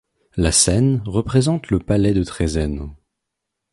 La 0.35 0.51
scène 0.51 1.03
représente 1.05 1.69
le 1.69 1.77
palais 1.77 2.15
de 2.15 2.23
Trézène. 2.23 2.95